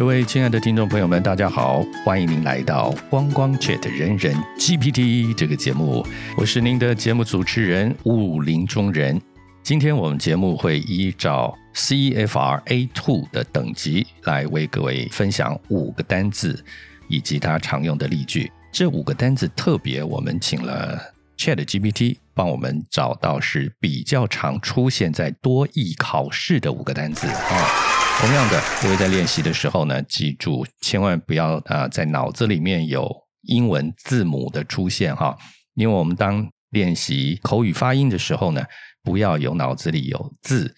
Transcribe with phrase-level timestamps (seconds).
[0.00, 6.02] 各位亲爱的听众朋友们，大家好，欢迎您来到光光 Chat 人人 GPT 这个节目，
[6.38, 9.20] 我是您的节目主持人武林中人。
[9.62, 16.64] 今天我们节目会依照 CFR A Two 的等级来为各位分享五个单字
[17.06, 18.50] 以及它常用的例句。
[18.72, 20.98] 这五个单字特别，我们请了
[21.36, 27.66] Chat GPT 帮我们找到是比较常出现在多义考试的五个单词啊。
[28.18, 35.36] 同样的，各位在练习的时候呢，记住千万不要啊，在脑子里面有英文字母的出现哈，
[35.74, 38.64] 因为我们当练习口语发音的时候呢，
[39.02, 40.74] 不要有脑子里有字，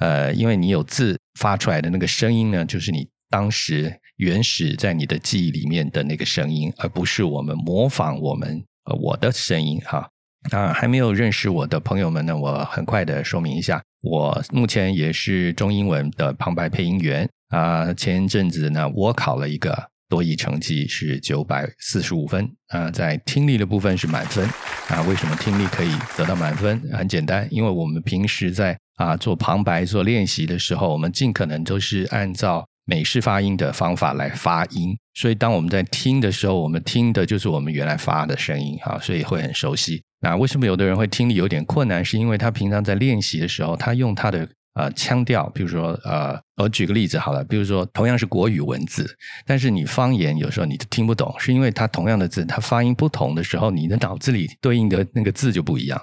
[0.00, 8.62] 呃，因为你有字发出来的那个声音呢，就是你当时原始在你的记忆里面的那个声音，而不是我们模仿我们
[9.00, 10.10] 我的声音哈。
[10.50, 13.82] 啊还没有认识我的朋友们呢，我很快的说明一下。
[14.02, 17.92] 我目前也是中英文的旁白配音员啊。
[17.92, 24.48] 前阵子呢，我考了一个多译成绩是九百四十五分啊，在听力的部分是满分
[24.88, 25.02] 啊。
[25.02, 26.80] 为什么听力可以得到满分？
[26.92, 40.02] 很简单，因为我们平时在啊做旁白做练习的时候，我们尽可能都是按照美式发音的方法来发音，所以当我们在听的时候，我们听的就是我们原来发的声音哈，所以会很熟悉。
[40.20, 42.04] 那为什么有的人会听力有点困难？
[42.04, 49.08] 是因为他平常在练习的时候，他用他的呃腔调，比如说呃，我举个例子好了，比如说同样是国语文字，
[49.46, 56.00] 但是你方言有时候你听不懂，是因为它同样的字，它发音不同的时候，你的脑子里对应的那个字就不一样。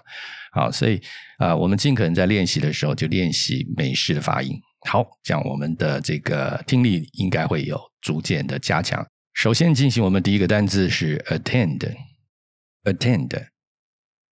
[0.54, 1.02] 好，所以
[1.38, 4.58] 啊，我们尽可能在练习的时候就练习美式的发音。
[4.88, 9.06] 好，这样我们的这个听力应该会有逐渐的加强。
[9.34, 13.50] 首先进行我们第一个单字是 attend，attend。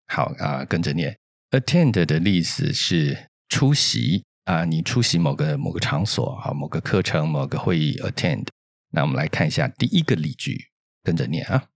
[0.06, 1.18] 好啊，跟着念。
[1.50, 7.98] Attend 的意思是出席啊，你出席某个某个场所啊，某个课程、某个会议。
[7.98, 8.46] Attend。
[8.90, 10.70] 那我们来看一下第一个例句，
[11.02, 11.68] 跟着念啊。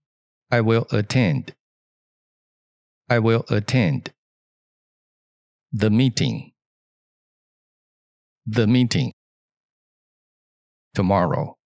[0.47, 1.49] I will attend.
[3.07, 4.05] I will attend
[5.71, 6.53] the meeting.
[8.50, 9.12] The meeting
[10.92, 11.56] tomorrow.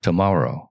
[0.00, 0.70] Tomorrow.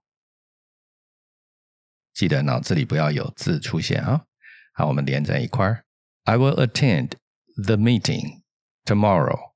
[2.13, 4.25] 记得脑子里不要有字出现啊！
[4.73, 5.85] 好，我们连在一块儿。
[6.23, 7.13] I will attend
[7.55, 8.43] the meeting
[8.83, 9.53] tomorrow.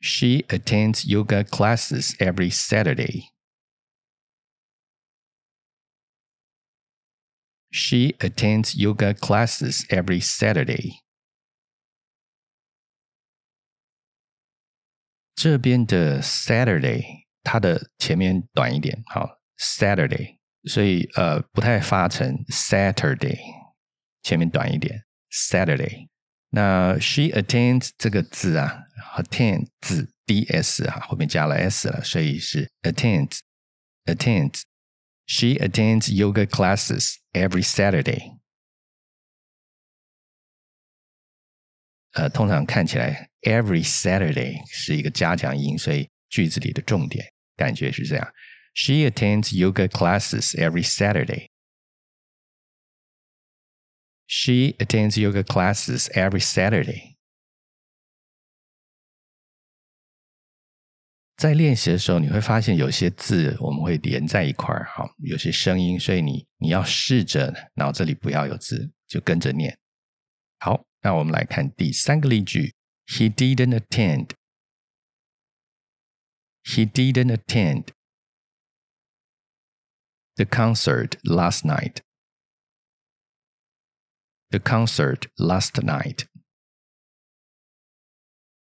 [0.02, 3.30] She attends yoga classes every Saturday.
[7.72, 11.02] She attends yoga classes every Saturday.
[15.36, 23.40] 这边的 Saturday，它的前面短一点，好 Saturday，所以呃不太发成 Saturday，
[24.26, 26.08] 前面短一点 Saturday。
[26.50, 28.84] 那 she attends 这个字啊，
[29.16, 33.40] attend 字 d s 啊，后面加了 s 了，所以是 attends
[34.06, 38.38] attends。she attends yoga classes every Saturday.
[42.14, 48.34] 呃，通常看起来 every Saturday 是一个加强音，所以句子里的重点感觉是这样：
[48.74, 51.48] She attends yoga classes every Saturday.
[54.46, 57.18] She attends yoga classes every Saturday.
[61.36, 69.80] 在练习的时候，你会发现有些字我们会连在一块儿，好，有些声音，所以你你要试着脑子里不要有字，就跟着念。
[70.60, 72.76] 好，那我们来看第三个例句：
[73.08, 74.30] He didn't attend.
[76.64, 77.88] He didn't attend
[80.36, 82.02] The concert last night.
[84.51, 86.25] The concert last night.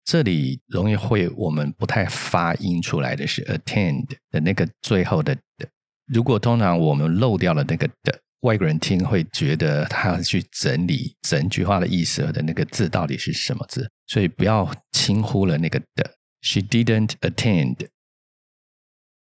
[0.05, 5.69] 这里容易会我们不太发音出来的是 attend 的那个最后的的。
[6.07, 16.17] 如果通常我们漏掉了那个的，外国人听会觉得他去整理整句话的意思的那个字到底是什么字，所以不要轻忽了那个的。
[16.41, 17.89] She didn't attend.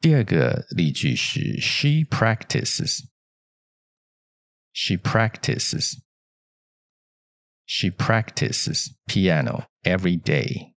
[0.00, 3.06] 第二个例句是 She practices.
[4.72, 6.02] She practices.
[7.64, 10.74] She practices piano every day.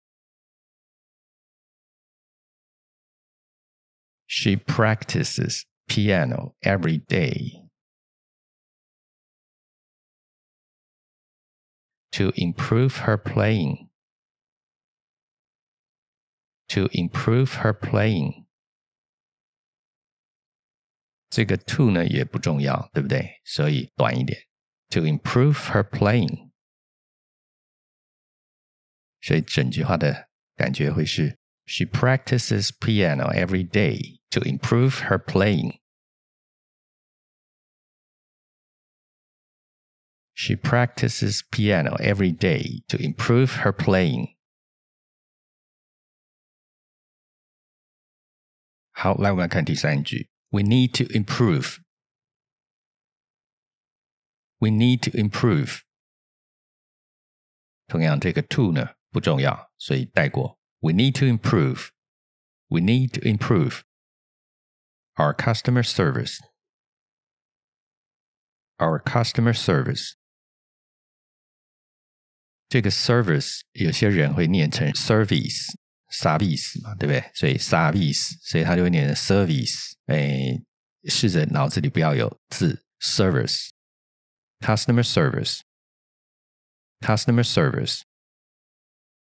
[4.29, 7.65] She practices piano every day.
[12.15, 13.89] to improve her playing.
[16.69, 18.47] To improve her playing.
[21.29, 23.41] 这个 to 呢也不重要，对不对？
[23.45, 24.47] 所以短一点。
[24.91, 26.53] To improve her playing，
[29.21, 35.79] 所以整句话的感觉会是 She practices piano every day to improve her playing.
[40.37, 44.35] She practices piano every day to improve her playing.
[48.93, 50.31] 好，来我们来看第三句。
[50.51, 51.79] We need to improve.
[54.59, 55.81] We need to improve.
[57.87, 60.59] 同样，这个 to 呢不重要，所以带过。
[60.81, 61.89] We need to improve.
[62.69, 63.83] We need to improve
[65.17, 66.39] our customer service.
[68.79, 70.15] Our customer service.
[72.69, 75.73] 这个 service 有些人会念成 service
[76.11, 77.31] service 嘛，对不对？
[77.33, 79.93] 所以 service，所以他就会念成 service。
[80.07, 80.61] 哎，
[81.05, 88.03] 试着脑子里不要有字 service，customer service，customer service。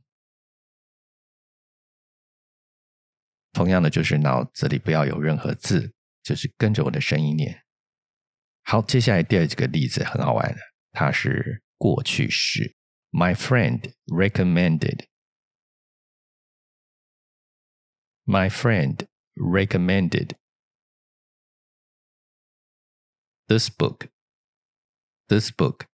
[3.52, 7.64] 同样的，就是脑子里不要有任何字，就是跟着我的声音念。
[8.71, 10.61] 好，接下来第二个例子很好玩的，
[10.93, 12.77] 它是过去式。
[13.11, 15.07] My friend recommended.
[18.27, 20.33] My friend recommended
[23.47, 24.09] this book.
[25.29, 25.87] This book.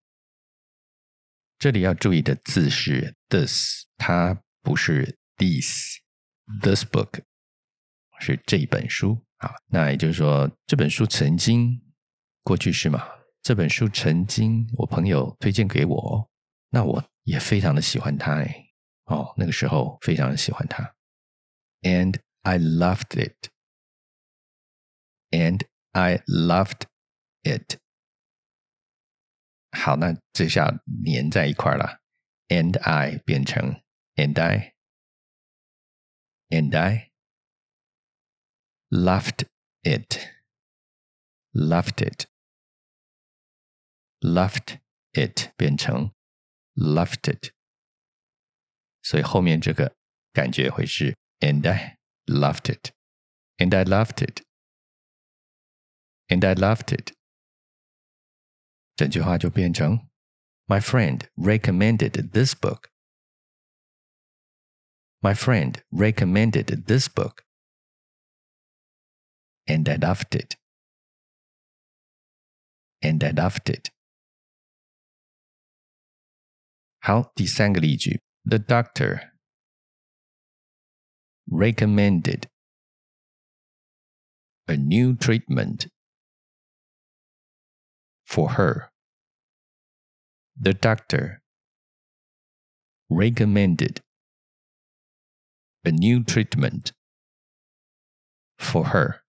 [1.57, 6.01] 这里要注意的字是 this，它不是 this。
[6.61, 7.23] This book
[8.19, 11.81] 是这本书啊，那也就是说这本书曾经
[12.45, 13.03] 过去式嘛。
[13.41, 16.29] 这本书曾经我朋友推荐给我，
[16.69, 18.67] 那我也非常的喜欢它哎，
[19.05, 20.95] 哦，那个时候非常的喜欢它
[21.81, 23.49] ，and I loved it,
[25.31, 25.61] and
[25.91, 26.83] I loved
[27.43, 27.79] it。
[29.71, 31.99] 好，那这下连在一块了
[32.49, 33.81] ，and I 变成
[34.15, 34.75] and I,
[36.49, 37.11] and I
[38.89, 39.45] loved
[39.83, 40.19] it,
[41.51, 42.27] loved it。
[44.24, 44.80] loved
[45.12, 46.12] it 变成
[46.74, 47.52] loved it，
[49.02, 49.96] 所以后面这个
[50.32, 52.92] 感觉会是 and I loved it,
[53.58, 54.42] and I loved it,
[56.28, 57.14] and I loved it。
[58.96, 60.08] 整句话就变成
[60.66, 62.90] My friend recommended this book.
[65.20, 67.44] My friend recommended this book,
[69.66, 70.56] and I loved it.
[73.02, 73.90] And I loved it.
[77.04, 79.32] 好，第三个例句，The doctor
[81.46, 82.44] recommended
[84.66, 85.88] a new treatment
[88.26, 88.90] for her.
[90.60, 91.40] The doctor
[93.08, 94.02] recommended
[95.82, 96.92] a new treatment
[98.58, 99.22] for her.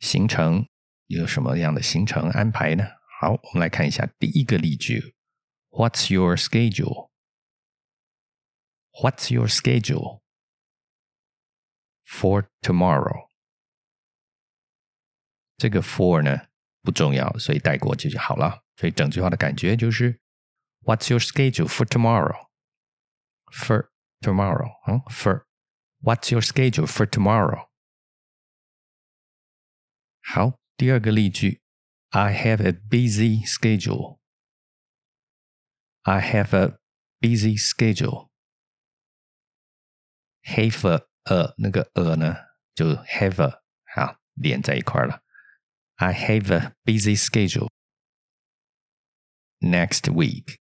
[0.00, 0.68] 行程
[1.06, 2.84] 有什么样的行程安排呢？
[3.18, 5.14] 好，我们来看一下第一个例句
[5.70, 10.20] ：What's your schedule？What's your schedule
[12.04, 13.30] for tomorrow？
[15.56, 16.49] 这个 for 呢？
[16.81, 18.63] 不重要，所以带过去就好了。
[18.75, 20.19] 所以整句话的感觉就是，
[20.81, 22.47] What's your schedule for tomorrow?
[23.51, 23.89] For
[24.21, 25.45] tomorrow，嗯，For
[26.01, 27.69] What's your schedule for tomorrow？
[30.21, 31.61] 好，第二个例句，
[32.09, 34.19] I have a busy schedule.
[36.03, 36.77] I have a
[37.19, 38.29] busy schedule.
[40.43, 42.35] Have a, a 那个 a 呢，
[42.75, 45.23] 就 have a 好连在一块了。
[45.99, 47.69] I have a busy schedule
[49.61, 50.59] next week.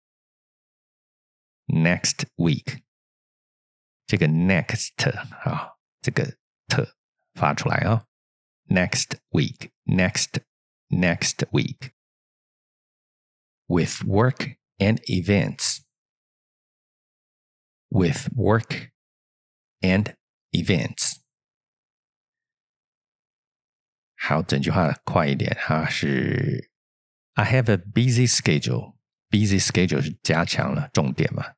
[1.68, 2.82] Next week，
[4.06, 5.09] 这个 next
[5.44, 6.37] 啊，这个
[6.68, 6.85] t
[7.35, 8.04] 发出来啊。
[8.66, 10.42] Next week, next,
[10.90, 11.92] next week.
[13.68, 15.80] With work and events.
[17.90, 18.90] With work
[19.80, 20.14] and
[20.52, 21.15] events.
[24.16, 26.71] 好，整句话快一点，它是
[27.35, 31.54] I have a busy schedule。busy schedule 是加强了重点嘛？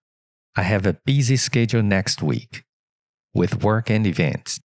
[0.53, 2.63] I have a busy schedule next week
[3.33, 4.59] with work and events。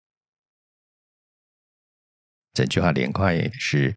[2.53, 3.95] 整句话连快是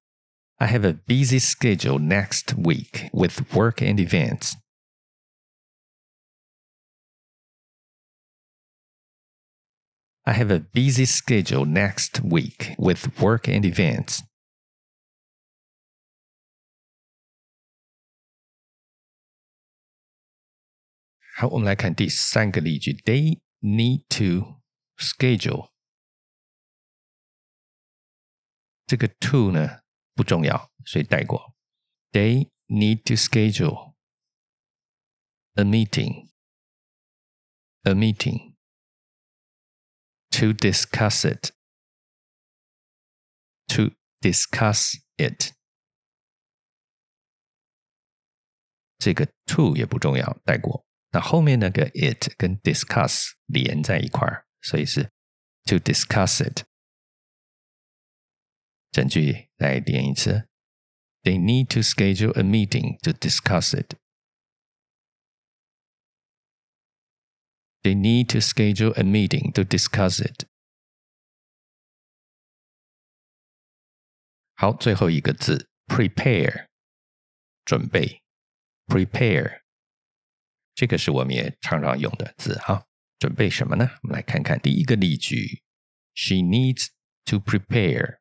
[0.56, 4.54] I have a busy schedule next week with work and events。
[10.26, 14.20] I have a busy schedule next week with work and events.
[21.36, 22.92] 好，我们来看第三个例句。
[22.92, 24.62] They need to
[24.96, 25.72] schedule。
[28.86, 29.80] 这个 to 呢
[30.14, 31.54] 不重要，所以带过。
[32.12, 33.94] They need to schedule
[35.54, 36.28] a meeting.
[37.84, 38.45] A meeting
[40.30, 41.50] to discuss it.
[43.68, 45.52] To discuss it.
[48.98, 50.86] 这个 to 也不重要，带过。
[51.10, 55.10] 那后面那个 it 跟 discuss 连在一块儿，所以是
[55.64, 56.64] to discuss it。
[58.90, 60.48] 整句来连一次：
[61.22, 63.96] They need to schedule a meeting to discuss it.
[67.86, 70.46] They need to schedule a meeting to discuss it.
[74.54, 76.68] 好，最后一个字 prepare，
[77.64, 78.22] 准备，
[78.86, 79.62] prepare。
[80.74, 82.86] 这个是我们也常常用的字哈。
[83.18, 83.98] 准备什么呢？
[84.02, 85.62] 我们来看看第一个例句：
[86.14, 86.88] She needs
[87.24, 88.18] to prepare.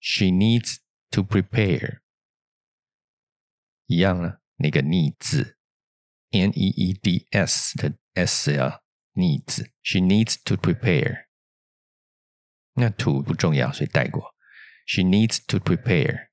[0.00, 0.78] She needs
[1.10, 2.00] to prepare.
[3.86, 5.56] 一样呢，那个 need 字
[6.30, 8.80] ，n e e d s 的 s 啊，
[9.14, 11.26] needs。She needs to prepare.
[12.74, 14.34] 那 to 不重要，所以带过。
[14.86, 16.28] She needs to prepare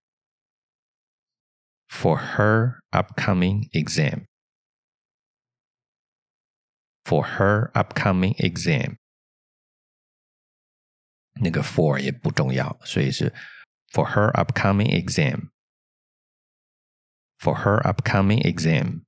[1.88, 4.26] for her upcoming exam.
[7.04, 8.98] For her upcoming exam.
[11.36, 13.34] 那个 for 也不重要，所以是
[13.92, 15.50] for her upcoming exam.
[17.38, 19.04] For her upcoming exam.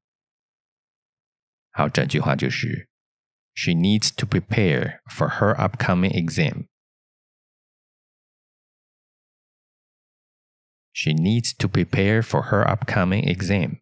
[1.78, 2.90] 好，整句话就是
[3.56, 6.68] She needs to prepare for her upcoming exam.
[10.92, 13.82] She needs to prepare for her upcoming exam.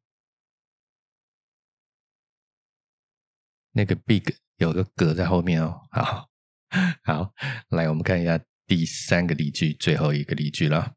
[3.72, 5.80] 那个 big 有个格在后面哦。
[5.90, 6.30] 好，
[7.02, 7.34] 好，
[7.70, 10.94] 来我们看一下第三个例句，最后一个例句了。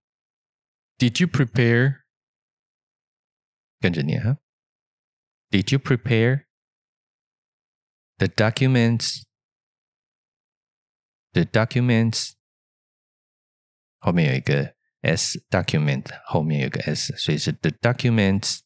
[0.99, 2.00] Did you prepare？
[3.81, 4.37] 跟着念哈。
[5.49, 6.45] Did you prepare
[8.17, 9.23] the documents
[11.31, 12.33] the documents
[13.99, 18.59] 后面有一个 s document 后面有个 s，所以是 the documents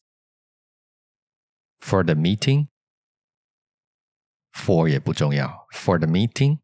[1.80, 6.60] for the meeting。for 也不重要，for the meeting。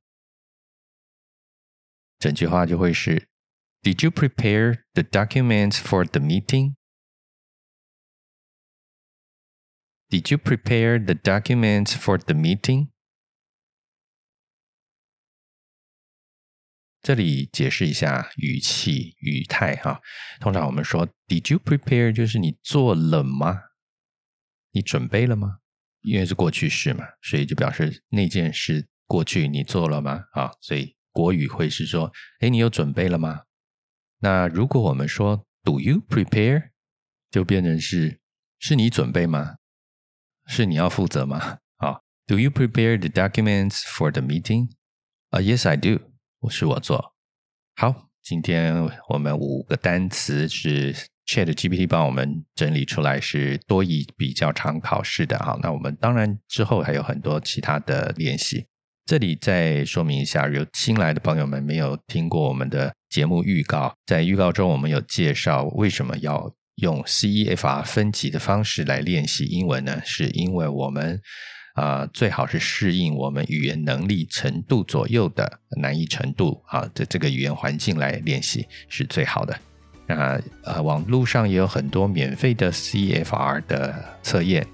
[2.18, 3.28] 整句话就会是
[3.82, 6.74] Did you prepare the documents for the meeting?
[10.13, 12.89] Did you prepare the documents for the meeting?
[17.01, 20.01] 这里解释一下语气语态哈。
[20.39, 23.59] 通常我们说 “Did you prepare” 就是你做了吗？
[24.73, 25.61] 你准备了吗？
[26.01, 30.25] 因为是过去式嘛，所以就表示那件事过去你做了吗？
[30.33, 33.45] 啊，所以国语会是说：“哎，你有准备了吗？”
[34.21, 36.69] 那如果我们说 “Do you prepare”，
[37.31, 38.21] 就变成是
[38.59, 39.55] 是你准备吗？
[40.45, 41.57] 是你要负责吗？
[41.77, 44.69] 啊，Do you prepare the documents for the meeting？
[45.29, 45.99] 啊，Yes, I do。
[46.41, 47.13] 我是我做。
[47.75, 48.75] 好，今天
[49.09, 50.93] 我们五个单词是
[51.25, 55.39] Chat GPT 帮我们整理出来，是多义比较常考试的。
[55.39, 58.67] 好，那我们当然之后还有很多其他的练习。
[59.05, 70.01] 这里再说明一下，有新来的朋友们没有听过我们的节目预告，在预告中我们有介绍为什么要用 CEFR 分级的方式来练习英文呢？
[70.03, 71.21] 是因为我们
[71.75, 79.57] 啊最好是适应我们语言能力程度左右的难易程度啊的这个语言环境来练习是最好的。
[80.07, 84.65] 那呃网络上也有很多免费的 CEFR 的测验。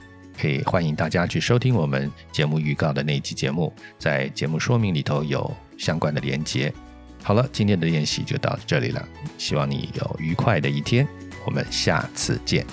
[0.41, 6.73] 可以欢迎大家去收听我们节目预告的那一期节目，在节目说明里头有相关的连接。
[7.21, 9.05] 好了，今天的练习就到这里了，
[9.37, 11.05] 希望你有愉快的一天，
[11.45, 12.65] 我们下次见。